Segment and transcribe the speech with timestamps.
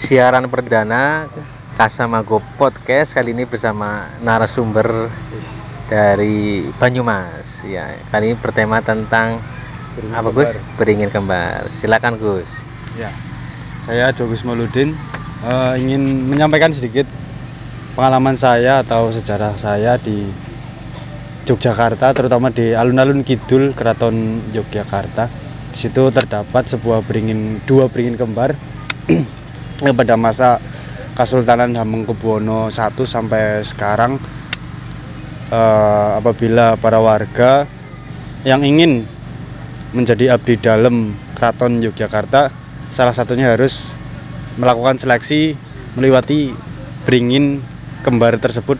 [0.00, 1.28] siaran perdana
[1.76, 5.12] Kasamago Podcast kali ini bersama narasumber
[5.92, 7.68] dari Banyumas.
[7.68, 9.44] Ya kali ini bertema tentang
[9.92, 10.40] Beringin apa kembar.
[10.40, 11.68] Gus beringin kembar.
[11.68, 12.64] Silakan Gus.
[12.96, 13.12] Ya,
[13.84, 14.96] saya Dogus Mauludin
[15.44, 17.04] eh, ingin menyampaikan sedikit
[17.92, 20.24] pengalaman saya atau sejarah saya di
[21.44, 25.28] Yogyakarta, terutama di alun-alun kidul Keraton Yogyakarta.
[25.70, 28.56] Di situ terdapat sebuah beringin dua beringin kembar
[29.80, 30.60] pada masa
[31.16, 34.20] Kesultanan Hamengkubuwono I sampai sekarang
[35.48, 37.64] eh, apabila para warga
[38.44, 39.04] yang ingin
[39.96, 42.52] menjadi abdi dalam Keraton Yogyakarta
[42.92, 43.96] salah satunya harus
[44.60, 45.56] melakukan seleksi
[45.96, 46.52] melewati
[47.08, 47.64] beringin
[48.04, 48.76] kembar tersebut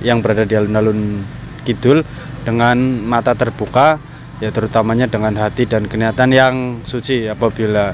[0.00, 1.20] yang berada di alun-alun
[1.68, 2.02] kidul
[2.42, 4.00] dengan mata terbuka
[4.40, 7.92] ya terutamanya dengan hati dan kenyataan yang suci apabila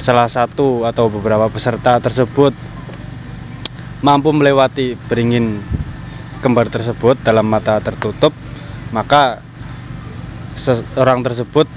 [0.00, 2.56] salah satu atau beberapa peserta tersebut
[4.00, 5.60] mampu melewati beringin
[6.40, 8.32] kembar tersebut dalam mata tertutup
[8.96, 9.44] maka
[10.56, 11.68] seorang tersebut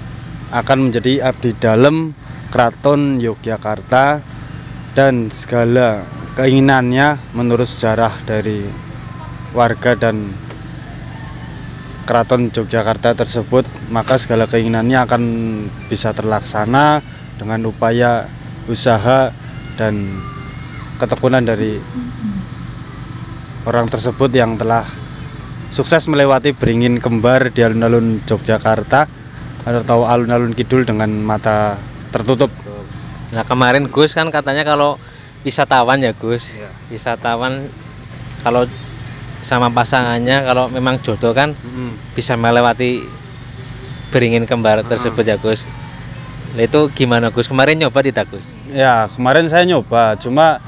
[0.56, 2.16] akan menjadi abdi dalam
[2.48, 4.24] Keraton Yogyakarta
[4.96, 6.00] dan segala
[6.40, 8.64] keinginannya menurut sejarah dari
[9.52, 10.32] warga dan
[12.08, 15.22] Keraton Yogyakarta tersebut maka segala keinginannya akan
[15.92, 17.04] bisa terlaksana
[17.40, 18.28] dengan upaya
[18.70, 19.34] usaha
[19.74, 19.94] dan
[21.02, 21.76] ketekunan dari
[23.66, 24.86] orang tersebut yang telah
[25.72, 29.10] sukses melewati beringin kembar di alun-alun Yogyakarta.
[29.64, 31.80] Atau alun-alun kidul dengan mata
[32.12, 32.52] tertutup.
[33.32, 35.00] Nah kemarin Gus kan katanya kalau
[35.40, 36.60] wisatawan ya Gus.
[36.60, 36.68] Iya.
[36.92, 37.64] wisatawan
[38.44, 38.68] kalau
[39.44, 41.56] sama pasangannya kalau memang jodoh kan
[42.12, 43.04] bisa melewati
[44.12, 45.64] beringin kembar tersebut ya Gus
[46.54, 50.62] Itu gimana Gus kemarin nyoba tidak Gus Ya kemarin saya nyoba cuma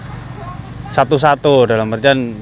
[0.86, 2.34] satu-satu dalam artian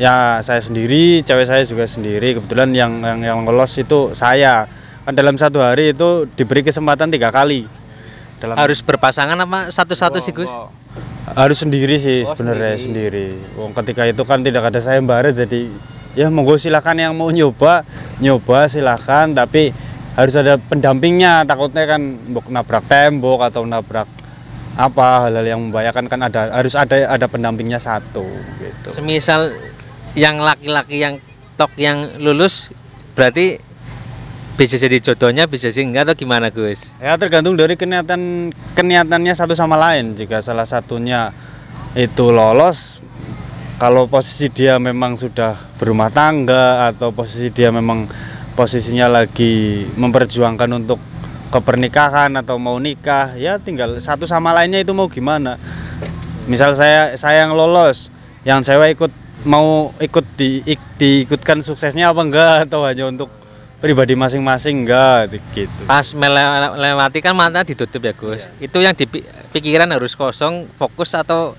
[0.00, 2.40] ya saya sendiri, cewek saya juga sendiri.
[2.40, 4.64] Kebetulan yang yang yang lolos itu saya.
[5.04, 7.68] Kan dalam satu hari itu diberi kesempatan tiga kali.
[8.40, 10.50] Dalam harus berpasangan apa satu-satu sih Gus
[11.32, 13.36] harus sendiri sih Oh, sebenarnya sendiri.
[13.54, 15.70] Wong ketika itu kan tidak ada sayembara jadi
[16.18, 17.86] ya monggo silakan yang mau nyoba
[18.20, 19.72] nyoba silakan tapi
[20.12, 22.02] harus ada pendampingnya takutnya kan
[22.52, 24.08] nabrak tembok atau nabrak
[24.76, 28.24] apa hal-hal yang membahayakan kan ada harus ada ada pendampingnya satu
[28.60, 28.88] gitu.
[28.88, 29.52] semisal
[30.16, 31.20] yang laki-laki yang
[31.56, 32.72] tok yang lulus
[33.12, 33.60] berarti
[34.56, 39.56] bisa jadi jodohnya bisa sih enggak atau gimana Gus Ya tergantung dari keniatan keniatannya satu
[39.56, 40.12] sama lain.
[40.12, 41.32] Jika salah satunya
[41.96, 43.00] itu lolos,
[43.80, 48.06] kalau posisi dia memang sudah berumah tangga atau posisi dia memang
[48.54, 51.00] posisinya lagi memperjuangkan untuk
[51.52, 55.60] kepernikahan atau mau nikah, ya tinggal satu sama lainnya itu mau gimana.
[56.48, 58.08] Misal saya saya yang lolos,
[58.42, 59.12] yang cewek ikut
[59.44, 63.30] mau ikut di ik- diikutkan suksesnya apa enggak atau hanya untuk
[63.82, 65.82] pribadi masing-masing enggak gitu.
[65.90, 69.10] pas melewati kan mata ditutup ya Gus itu yang di
[69.50, 71.58] pikiran harus kosong fokus atau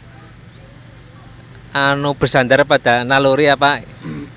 [1.76, 3.84] anu bersandar pada naluri apa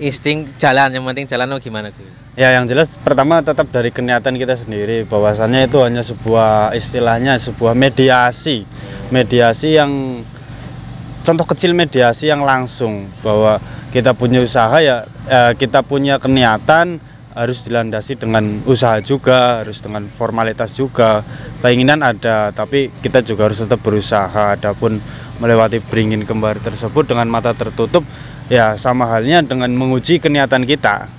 [0.02, 4.36] insting jalan yang penting jalan atau gimana Gus Ya yang jelas pertama tetap dari kenyataan
[4.36, 8.68] kita sendiri bahwasannya itu hanya sebuah istilahnya sebuah mediasi.
[9.08, 10.20] Mediasi yang
[11.24, 13.56] contoh kecil mediasi yang langsung bahwa
[13.88, 17.00] kita punya usaha ya eh, kita punya keniatan
[17.32, 21.24] harus dilandasi dengan usaha juga harus dengan formalitas juga.
[21.64, 24.60] Keinginan ada tapi kita juga harus tetap berusaha.
[24.60, 25.00] Adapun
[25.40, 28.04] melewati beringin kembar tersebut dengan mata tertutup
[28.52, 31.15] ya sama halnya dengan menguji keniatan kita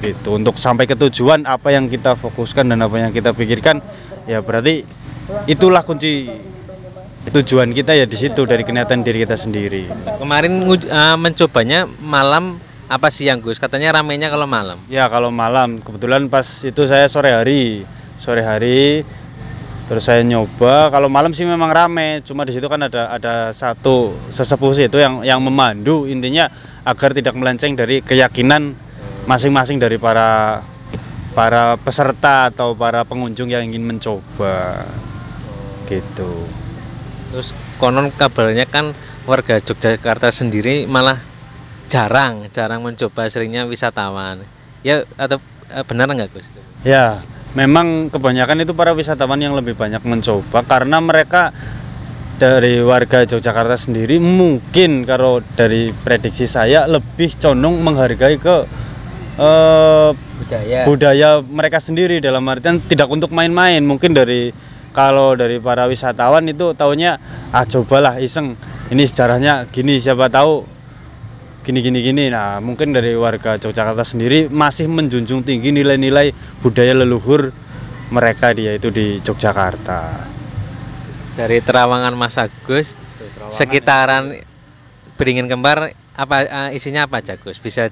[0.00, 0.36] gitu.
[0.36, 3.84] Untuk sampai ke tujuan apa yang kita fokuskan dan apa yang kita pikirkan
[4.28, 4.84] ya berarti
[5.46, 6.28] itulah kunci
[7.30, 9.84] tujuan kita ya di situ dari kenyataan diri kita sendiri.
[10.18, 12.56] Kemarin eh, mencobanya malam
[12.90, 13.62] apa siang Gus?
[13.62, 14.80] Katanya ramenya kalau malam.
[14.90, 15.78] Ya kalau malam.
[15.84, 17.86] Kebetulan pas itu saya sore hari.
[18.18, 19.06] Sore hari
[19.86, 20.90] terus saya nyoba.
[20.90, 22.24] Kalau malam sih memang rame.
[22.26, 26.10] Cuma di situ kan ada ada satu sesepuh sih itu yang yang memandu.
[26.10, 26.50] Intinya
[26.82, 28.74] agar tidak melenceng dari keyakinan
[29.30, 30.58] masing-masing dari para
[31.38, 34.82] para peserta atau para pengunjung yang ingin mencoba.
[35.86, 36.32] Gitu.
[37.30, 38.90] Terus konon kabarnya kan
[39.30, 41.22] warga Yogyakarta sendiri malah
[41.86, 44.42] jarang jarang mencoba seringnya wisatawan.
[44.82, 45.38] Ya atau
[45.70, 46.50] eh, benar nggak Gus?
[46.82, 47.22] Ya,
[47.54, 51.54] memang kebanyakan itu para wisatawan yang lebih banyak mencoba karena mereka
[52.40, 58.64] dari warga Yogyakarta sendiri mungkin kalau dari prediksi saya lebih condong menghargai ke
[59.40, 60.80] eh, budaya.
[60.84, 63.80] budaya mereka sendiri dalam artian tidak untuk main-main.
[63.80, 64.52] Mungkin dari
[64.92, 67.16] kalau dari para wisatawan itu taunya
[67.50, 68.54] ah cobalah iseng.
[68.90, 70.66] Ini sejarahnya gini siapa tahu
[71.64, 72.24] gini gini gini.
[72.28, 77.54] Nah mungkin dari warga Yogyakarta sendiri masih menjunjung tinggi nilai-nilai budaya leluhur
[78.10, 80.26] mereka dia itu di Yogyakarta.
[81.38, 82.98] Dari Terawangan Mas Agus
[83.48, 84.34] sekitaran
[85.14, 87.88] Beringin Kembar apa uh, isinya apa aja Gus bisa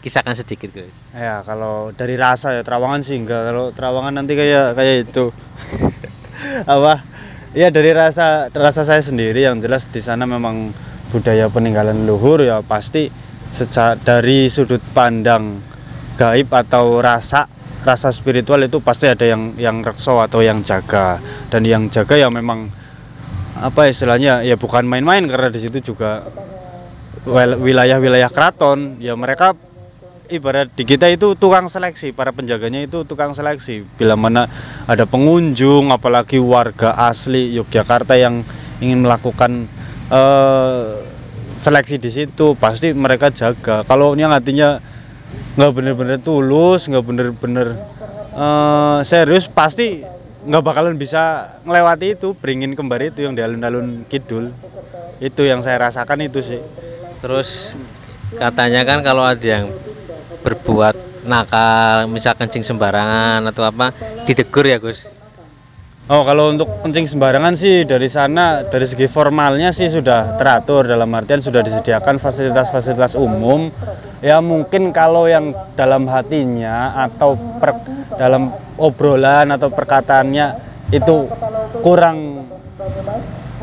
[0.00, 3.52] dikisahkan sedikit Gus ya kalau dari rasa ya Terawangan sih enggak.
[3.52, 5.28] Kalau Terawangan nanti kayak kayak itu.
[6.72, 7.04] Apa?
[7.52, 10.72] Ya dari rasa rasa saya sendiri yang jelas di sana memang
[11.12, 13.12] budaya peninggalan leluhur ya pasti
[13.52, 15.60] sejak dari sudut pandang
[16.16, 17.44] gaib atau rasa
[17.84, 21.20] rasa spiritual itu pasti ada yang yang rekso atau yang jaga.
[21.52, 22.72] Dan yang jaga ya memang
[23.60, 26.24] apa istilahnya ya bukan main-main karena di situ juga
[27.60, 28.96] wilayah-wilayah keraton.
[28.96, 29.52] Ya mereka
[30.30, 33.82] ibarat di kita itu tukang seleksi para penjaganya itu tukang seleksi.
[33.98, 34.46] Bila mana
[34.86, 38.46] ada pengunjung apalagi warga asli Yogyakarta yang
[38.78, 39.66] ingin melakukan
[40.08, 40.96] uh,
[41.58, 43.82] seleksi di situ pasti mereka jaga.
[43.84, 44.78] Kalau yang artinya
[45.58, 47.74] nggak bener-bener tulus nggak bener-bener
[48.34, 50.02] uh, serius pasti
[50.46, 54.54] nggak bakalan bisa ngelewati itu beringin kembar itu yang di alun-alun kidul.
[55.20, 56.62] Itu yang saya rasakan itu sih.
[57.20, 57.76] Terus
[58.40, 59.68] katanya kan kalau ada yang
[60.40, 63.92] berbuat nakal misal kencing sembarangan atau apa
[64.24, 65.20] ditegur ya Gus?
[66.10, 71.06] Oh kalau untuk kencing sembarangan sih dari sana dari segi formalnya sih sudah teratur dalam
[71.14, 73.70] artian sudah disediakan fasilitas-fasilitas umum.
[74.18, 77.78] Ya mungkin kalau yang dalam hatinya atau per,
[78.18, 80.46] dalam obrolan atau perkataannya
[80.90, 81.30] itu
[81.86, 82.42] kurang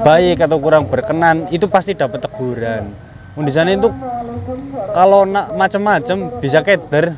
[0.08, 2.88] baik atau kurang berkenan itu pasti dapat teguran.
[3.38, 3.92] Di sana itu
[4.92, 7.18] kalau nak macam-macam bisa keder.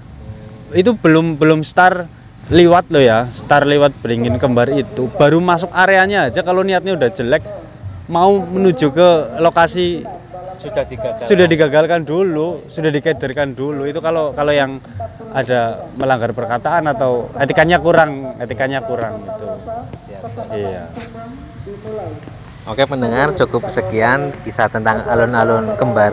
[0.69, 2.05] Itu belum belum star
[2.53, 5.09] liwat lo ya star lewat beringin kembar itu.
[5.17, 7.41] Baru masuk areanya aja kalau niatnya udah jelek
[8.09, 9.09] mau menuju ke
[9.41, 10.05] lokasi
[10.59, 11.25] sudah digagalkan.
[11.25, 13.89] sudah digagalkan dulu sudah dikederkan dulu.
[13.89, 14.77] Itu kalau kalau yang
[15.33, 19.45] ada melanggar perkataan atau etikanya kurang etikanya kurang itu
[19.93, 20.49] siap, siap.
[20.57, 20.89] iya
[22.67, 26.11] Oke pendengar cukup sekian kisah tentang alun-alun kembar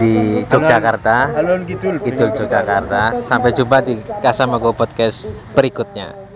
[0.00, 1.36] di Yogyakarta.
[1.36, 2.00] Alun Kidul.
[2.00, 3.12] Kidul Yogyakarta.
[3.12, 6.31] Sampai jumpa di Kasamago Podcast berikutnya.